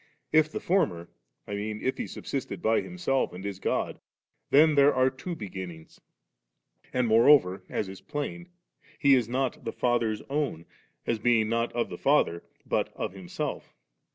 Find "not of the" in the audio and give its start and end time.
11.49-11.99